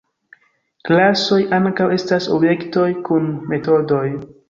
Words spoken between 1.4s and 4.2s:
ankaŭ estas objektoj kun metodoj.